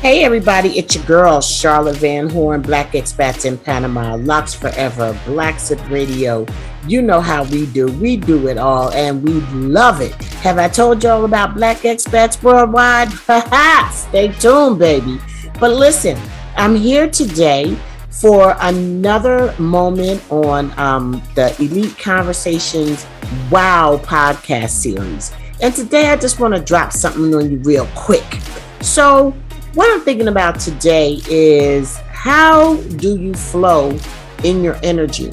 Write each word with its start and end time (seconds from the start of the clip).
Hey 0.00 0.24
everybody, 0.24 0.78
it's 0.78 0.94
your 0.94 1.04
girl 1.04 1.42
Charlotte 1.42 1.98
Van 1.98 2.26
Horn, 2.30 2.62
Black 2.62 2.92
Expats 2.92 3.44
in 3.44 3.58
Panama, 3.58 4.14
Locks 4.14 4.54
Forever, 4.54 5.14
Black 5.26 5.60
Sip 5.60 5.78
Radio. 5.90 6.46
You 6.86 7.02
know 7.02 7.20
how 7.20 7.44
we 7.44 7.66
do. 7.66 7.92
We 7.98 8.16
do 8.16 8.48
it 8.48 8.56
all 8.56 8.90
and 8.92 9.22
we 9.22 9.34
love 9.54 10.00
it. 10.00 10.14
Have 10.40 10.56
I 10.56 10.68
told 10.68 11.04
y'all 11.04 11.26
about 11.26 11.52
Black 11.52 11.80
Expats 11.80 12.42
Worldwide? 12.42 13.10
Stay 13.92 14.28
tuned, 14.40 14.78
baby. 14.78 15.20
But 15.60 15.72
listen, 15.72 16.18
I'm 16.56 16.74
here 16.74 17.06
today 17.06 17.76
for 18.08 18.56
another 18.60 19.54
moment 19.58 20.22
on 20.32 20.72
um, 20.78 21.22
the 21.34 21.54
Elite 21.62 21.98
Conversations 21.98 23.04
Wow 23.50 24.00
podcast 24.02 24.70
series. 24.70 25.30
And 25.60 25.74
today 25.74 26.08
I 26.08 26.16
just 26.16 26.40
want 26.40 26.54
to 26.54 26.60
drop 26.62 26.90
something 26.90 27.34
on 27.34 27.50
you 27.50 27.58
real 27.58 27.86
quick. 27.94 28.38
So, 28.80 29.34
what 29.74 29.88
I'm 29.92 30.00
thinking 30.00 30.28
about 30.28 30.58
today 30.58 31.20
is 31.28 31.96
how 32.08 32.74
do 32.74 33.16
you 33.16 33.34
flow 33.34 33.96
in 34.42 34.64
your 34.64 34.76
energy 34.82 35.32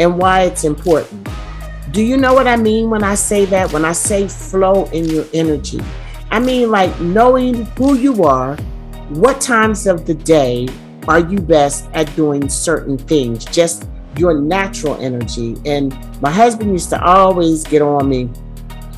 and 0.00 0.18
why 0.18 0.42
it's 0.42 0.64
important. 0.64 1.28
Do 1.92 2.02
you 2.02 2.16
know 2.16 2.34
what 2.34 2.48
I 2.48 2.56
mean 2.56 2.90
when 2.90 3.04
I 3.04 3.14
say 3.14 3.44
that? 3.46 3.72
When 3.72 3.84
I 3.84 3.92
say 3.92 4.26
flow 4.26 4.86
in 4.86 5.04
your 5.04 5.26
energy, 5.32 5.80
I 6.30 6.40
mean 6.40 6.70
like 6.70 6.98
knowing 7.00 7.66
who 7.76 7.94
you 7.94 8.24
are, 8.24 8.56
what 9.10 9.40
times 9.40 9.86
of 9.86 10.06
the 10.06 10.14
day 10.14 10.68
are 11.06 11.20
you 11.20 11.38
best 11.38 11.88
at 11.94 12.14
doing 12.16 12.48
certain 12.48 12.98
things, 12.98 13.44
just 13.44 13.88
your 14.16 14.40
natural 14.40 15.00
energy. 15.00 15.56
And 15.64 15.96
my 16.20 16.30
husband 16.30 16.72
used 16.72 16.90
to 16.90 17.02
always 17.02 17.62
get 17.64 17.80
on 17.80 18.08
me 18.08 18.28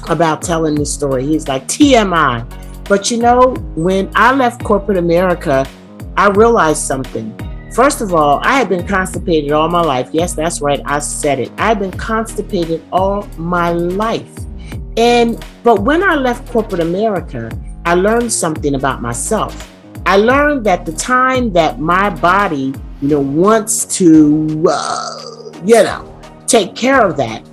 about 0.08 0.40
telling 0.40 0.74
this 0.74 0.92
story. 0.92 1.26
He's 1.26 1.48
like, 1.48 1.68
TMI 1.68 2.59
but 2.90 3.08
you 3.08 3.18
know, 3.18 3.54
when 3.76 4.10
I 4.16 4.34
left 4.34 4.64
corporate 4.64 4.98
America, 4.98 5.64
I 6.16 6.28
realized 6.30 6.82
something. 6.82 7.32
First 7.72 8.00
of 8.00 8.12
all, 8.12 8.40
I 8.42 8.58
had 8.58 8.68
been 8.68 8.84
constipated 8.84 9.52
all 9.52 9.68
my 9.68 9.80
life. 9.80 10.08
Yes, 10.12 10.34
that's 10.34 10.60
right. 10.60 10.80
I 10.84 10.98
said 10.98 11.38
it. 11.38 11.52
I've 11.56 11.78
been 11.78 11.92
constipated 11.92 12.82
all 12.92 13.28
my 13.38 13.70
life. 13.70 14.36
And 14.96 15.40
but 15.62 15.82
when 15.82 16.02
I 16.02 16.16
left 16.16 16.50
corporate 16.50 16.80
America, 16.80 17.48
I 17.84 17.94
learned 17.94 18.32
something 18.32 18.74
about 18.74 19.00
myself. 19.00 19.70
I 20.04 20.16
learned 20.16 20.66
that 20.66 20.84
the 20.84 20.92
time 20.92 21.52
that 21.52 21.78
my 21.78 22.10
body, 22.10 22.74
you 23.00 23.08
know, 23.08 23.20
wants 23.20 23.84
to, 23.98 24.64
uh, 24.68 25.52
you 25.64 25.80
know, 25.84 26.20
take 26.48 26.74
care 26.74 27.06
of 27.06 27.16
that 27.18 27.48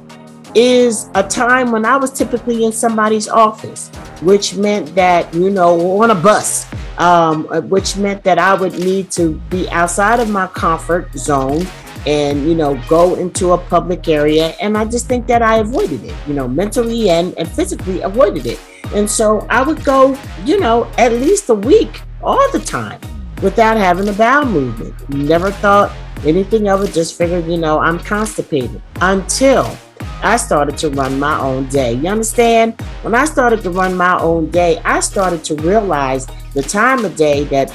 is 0.55 1.11
a 1.13 1.21
time 1.21 1.71
when 1.71 1.85
I 1.85 1.95
was 1.95 2.11
typically 2.11 2.65
in 2.65 2.71
somebody's 2.71 3.29
office 3.29 3.91
which 4.21 4.55
meant 4.55 4.93
that, 4.95 5.33
you 5.33 5.49
know, 5.49 6.01
on 6.01 6.11
a 6.11 6.15
bus, 6.15 6.65
um, 6.97 7.47
uh, 7.51 7.61
which 7.61 7.97
meant 7.97 8.23
that 8.23 8.39
I 8.39 8.53
would 8.53 8.73
need 8.73 9.11
to 9.11 9.33
be 9.49 9.69
outside 9.69 10.19
of 10.19 10.29
my 10.29 10.47
comfort 10.47 11.13
zone 11.13 11.65
and, 12.05 12.47
you 12.47 12.55
know, 12.55 12.81
go 12.87 13.15
into 13.15 13.53
a 13.53 13.57
public 13.57 14.07
area. 14.07 14.55
And 14.61 14.77
I 14.77 14.85
just 14.85 15.07
think 15.07 15.27
that 15.27 15.41
I 15.41 15.57
avoided 15.57 16.03
it, 16.03 16.15
you 16.27 16.33
know, 16.33 16.47
mentally 16.47 17.09
and, 17.09 17.37
and 17.37 17.49
physically 17.49 18.01
avoided 18.01 18.45
it. 18.45 18.59
And 18.95 19.09
so 19.09 19.45
I 19.49 19.61
would 19.61 19.83
go, 19.83 20.17
you 20.45 20.59
know, 20.59 20.89
at 20.97 21.11
least 21.11 21.49
a 21.49 21.55
week 21.55 22.01
all 22.23 22.51
the 22.51 22.59
time 22.59 23.01
without 23.41 23.77
having 23.77 24.07
a 24.07 24.13
bowel 24.13 24.45
movement. 24.45 25.09
Never 25.09 25.51
thought 25.51 25.91
anything 26.25 26.69
of 26.69 26.83
it, 26.83 26.93
just 26.93 27.17
figured, 27.17 27.45
you 27.45 27.57
know, 27.57 27.79
I'm 27.79 27.99
constipated 27.99 28.81
until 29.01 29.77
I 30.23 30.37
started 30.37 30.77
to 30.79 30.89
run 30.89 31.19
my 31.19 31.39
own 31.39 31.67
day. 31.67 31.93
You 31.93 32.09
understand? 32.09 32.79
When 33.01 33.13
I 33.13 33.25
started 33.25 33.61
to 33.63 33.69
run 33.69 33.95
my 33.95 34.19
own 34.19 34.49
day, 34.49 34.81
I 34.83 34.99
started 34.99 35.43
to 35.45 35.55
realize 35.55 36.27
the 36.53 36.63
time 36.63 37.05
of 37.05 37.15
day 37.15 37.43
that 37.45 37.73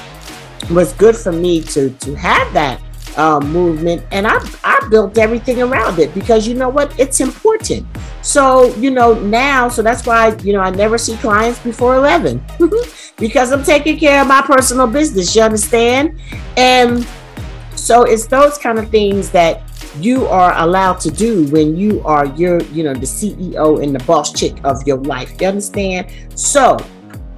was 0.71 0.93
good 0.95 1.17
for 1.17 1.33
me 1.33 1.63
to 1.63 1.91
to 1.91 2.15
have 2.15 2.53
that 2.53 2.81
uh, 3.17 3.41
movement, 3.41 4.05
and 4.11 4.27
I 4.27 4.39
I 4.65 4.87
built 4.91 5.19
everything 5.19 5.63
around 5.63 5.99
it 5.99 6.15
because 6.15 6.47
you 6.49 6.55
know 6.55 6.69
what? 6.69 6.99
It's 6.99 7.21
important. 7.21 7.87
So 8.23 8.75
you 8.77 8.91
know 8.91 9.15
now, 9.15 9.69
so 9.69 9.83
that's 9.83 10.07
why 10.07 10.35
you 10.43 10.53
know 10.53 10.61
I 10.61 10.71
never 10.71 10.99
see 10.99 11.17
clients 11.17 11.59
before 11.61 11.97
eleven 11.97 12.45
because 13.19 13.53
I'm 13.53 13.65
taking 13.65 13.99
care 13.99 14.21
of 14.23 14.27
my 14.27 14.43
personal 14.43 14.87
business. 14.87 15.35
You 15.37 15.43
understand? 15.43 16.21
And 16.57 17.07
so 17.77 18.05
it's 18.05 18.27
those 18.27 18.59
kind 18.59 18.79
of 18.79 18.91
things 18.91 19.31
that 19.31 19.63
you 20.01 20.27
are 20.27 20.59
allowed 20.59 21.01
to 21.01 21.11
do 21.11 21.47
when 21.49 21.77
you 21.77 22.03
are 22.05 22.27
your 22.27 22.63
you 22.65 22.83
know 22.83 22.95
the 22.95 23.07
ceo 23.07 23.83
and 23.83 23.95
the 23.95 24.05
boss 24.05 24.33
chick 24.33 24.55
of 24.65 24.87
your 24.87 24.99
life. 24.99 25.41
You 25.41 25.49
understand? 25.49 26.07
So 26.35 26.79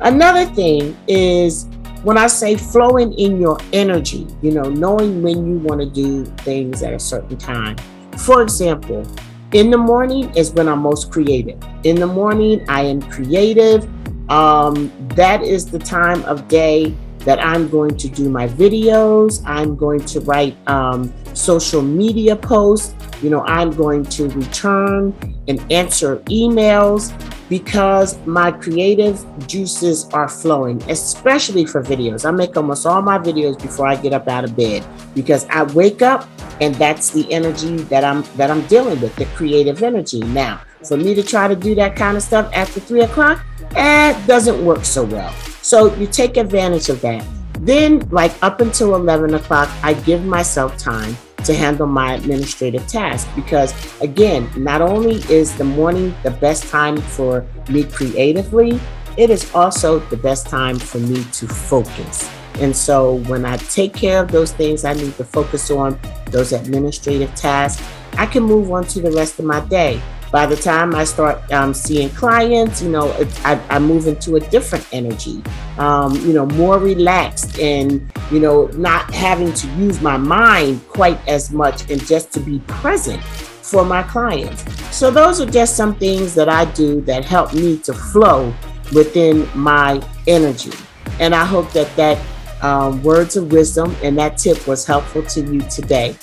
another 0.00 0.44
thing 0.46 0.96
is 1.08 1.66
when 2.02 2.18
i 2.18 2.26
say 2.26 2.56
flowing 2.56 3.12
in 3.14 3.40
your 3.40 3.58
energy 3.72 4.26
you 4.42 4.50
know 4.50 4.68
knowing 4.68 5.22
when 5.22 5.46
you 5.46 5.58
want 5.58 5.80
to 5.80 5.86
do 5.86 6.24
things 6.42 6.82
at 6.82 6.92
a 6.92 6.98
certain 6.98 7.36
time. 7.36 7.76
For 8.18 8.42
example 8.42 9.06
in 9.52 9.70
the 9.70 9.78
morning 9.78 10.34
is 10.36 10.52
when 10.52 10.68
i'm 10.68 10.80
most 10.80 11.10
creative. 11.10 11.62
In 11.84 11.96
the 11.96 12.06
morning 12.06 12.64
i 12.68 12.82
am 12.82 13.00
creative. 13.02 13.88
Um, 14.30 14.90
that 15.16 15.42
is 15.42 15.70
the 15.70 15.78
time 15.78 16.22
of 16.24 16.48
day 16.48 16.94
that 17.24 17.44
I'm 17.44 17.68
going 17.68 17.96
to 17.96 18.08
do 18.08 18.28
my 18.28 18.46
videos. 18.46 19.42
I'm 19.46 19.76
going 19.76 20.00
to 20.00 20.20
write 20.20 20.56
um, 20.68 21.12
social 21.34 21.82
media 21.82 22.34
posts. 22.36 22.94
You 23.22 23.30
know, 23.30 23.42
I'm 23.42 23.70
going 23.70 24.04
to 24.04 24.28
return 24.30 25.14
and 25.48 25.60
answer 25.70 26.16
emails 26.26 27.12
because 27.48 28.18
my 28.26 28.50
creative 28.50 29.24
juices 29.46 30.08
are 30.10 30.28
flowing, 30.28 30.82
especially 30.90 31.66
for 31.66 31.82
videos. 31.82 32.24
I 32.24 32.30
make 32.30 32.56
almost 32.56 32.86
all 32.86 33.02
my 33.02 33.18
videos 33.18 33.60
before 33.60 33.86
I 33.86 33.96
get 33.96 34.12
up 34.12 34.28
out 34.28 34.44
of 34.44 34.56
bed 34.56 34.84
because 35.14 35.46
I 35.50 35.64
wake 35.64 36.02
up 36.02 36.28
and 36.60 36.74
that's 36.76 37.10
the 37.10 37.30
energy 37.32 37.76
that 37.76 38.04
I'm 38.04 38.24
that 38.36 38.50
I'm 38.50 38.62
dealing 38.66 39.00
with, 39.00 39.14
the 39.16 39.26
creative 39.26 39.82
energy. 39.82 40.20
Now, 40.20 40.62
for 40.86 40.96
me 40.96 41.14
to 41.14 41.22
try 41.22 41.48
to 41.48 41.56
do 41.56 41.74
that 41.74 41.96
kind 41.96 42.16
of 42.16 42.22
stuff 42.22 42.50
after 42.54 42.80
three 42.80 43.02
o'clock, 43.02 43.44
eh, 43.74 44.26
doesn't 44.26 44.64
work 44.64 44.84
so 44.84 45.04
well. 45.04 45.32
So 45.62 45.94
you 45.96 46.06
take 46.06 46.36
advantage 46.36 46.88
of 46.88 47.00
that. 47.02 47.24
Then, 47.60 48.06
like 48.10 48.32
up 48.42 48.60
until 48.60 48.94
11 48.94 49.34
o'clock, 49.34 49.70
I 49.82 49.94
give 49.94 50.24
myself 50.24 50.76
time 50.76 51.16
to 51.44 51.54
handle 51.54 51.86
my 51.86 52.14
administrative 52.14 52.86
tasks 52.86 53.30
because, 53.34 53.72
again, 54.00 54.50
not 54.56 54.80
only 54.80 55.16
is 55.32 55.56
the 55.56 55.64
morning 55.64 56.14
the 56.22 56.30
best 56.30 56.68
time 56.68 56.96
for 56.96 57.46
me 57.68 57.84
creatively, 57.84 58.80
it 59.16 59.30
is 59.30 59.52
also 59.54 60.00
the 60.10 60.16
best 60.16 60.46
time 60.46 60.78
for 60.78 60.98
me 60.98 61.24
to 61.32 61.46
focus. 61.46 62.28
And 62.60 62.74
so, 62.74 63.16
when 63.26 63.44
I 63.44 63.56
take 63.56 63.94
care 63.94 64.22
of 64.22 64.30
those 64.30 64.52
things 64.52 64.84
I 64.84 64.94
need 64.94 65.16
to 65.16 65.24
focus 65.24 65.70
on, 65.70 65.98
those 66.30 66.52
administrative 66.52 67.34
tasks, 67.34 67.82
I 68.16 68.26
can 68.26 68.44
move 68.44 68.70
on 68.70 68.84
to 68.88 69.00
the 69.00 69.10
rest 69.10 69.38
of 69.38 69.44
my 69.44 69.60
day 69.60 70.00
by 70.34 70.46
the 70.46 70.56
time 70.56 70.96
I 70.96 71.04
start 71.04 71.52
um, 71.52 71.72
seeing 71.72 72.10
clients, 72.10 72.82
you 72.82 72.88
know, 72.88 73.12
I, 73.44 73.54
I, 73.70 73.78
move 73.78 74.08
into 74.08 74.34
a 74.34 74.40
different 74.40 74.84
energy, 74.90 75.40
um, 75.78 76.16
you 76.26 76.32
know, 76.32 76.44
more 76.44 76.80
relaxed 76.80 77.60
and, 77.60 78.10
you 78.32 78.40
know, 78.40 78.66
not 78.74 79.14
having 79.14 79.52
to 79.52 79.68
use 79.76 80.00
my 80.00 80.16
mind 80.16 80.84
quite 80.88 81.20
as 81.28 81.52
much 81.52 81.88
and 81.88 82.04
just 82.04 82.32
to 82.32 82.40
be 82.40 82.58
present 82.66 83.22
for 83.22 83.84
my 83.84 84.02
clients. 84.02 84.64
So, 84.92 85.12
those 85.12 85.40
are 85.40 85.46
just 85.46 85.76
some 85.76 85.94
things 85.94 86.34
that 86.34 86.48
I 86.48 86.64
do 86.64 87.00
that 87.02 87.24
help 87.24 87.54
me 87.54 87.78
to 87.86 87.94
flow 87.94 88.52
within 88.92 89.48
my 89.54 90.02
energy. 90.26 90.72
And 91.20 91.32
I 91.32 91.44
hope 91.44 91.70
that 91.74 91.94
that 91.94 92.18
um, 92.60 93.00
words 93.04 93.36
of 93.36 93.52
wisdom 93.52 93.94
and 94.02 94.18
that 94.18 94.36
tip 94.38 94.66
was 94.66 94.84
helpful 94.84 95.22
to 95.22 95.40
you 95.42 95.60
today. 95.70 96.16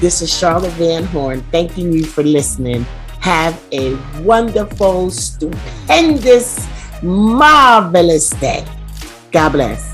This 0.00 0.20
is 0.20 0.36
Charlotte 0.36 0.72
Van 0.72 1.04
Horn, 1.04 1.40
thanking 1.50 1.94
you 1.94 2.04
for 2.04 2.22
listening 2.22 2.84
have 3.24 3.58
a 3.72 3.96
wonderful, 4.20 5.10
stupendous, 5.10 6.68
marvelous 7.02 8.28
day. 8.28 8.62
God 9.32 9.52
bless. 9.52 9.93